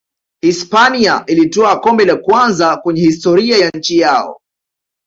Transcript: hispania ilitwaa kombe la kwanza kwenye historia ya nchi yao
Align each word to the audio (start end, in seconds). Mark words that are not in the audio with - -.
hispania 0.41 1.23
ilitwaa 1.27 1.75
kombe 1.79 2.05
la 2.05 2.15
kwanza 2.15 2.77
kwenye 2.77 3.01
historia 3.01 3.57
ya 3.57 3.69
nchi 3.69 3.97
yao 3.97 4.41